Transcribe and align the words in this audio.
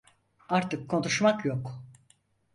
Artık 0.49 0.89
konuşmak 0.89 1.45
yok. 1.45 1.83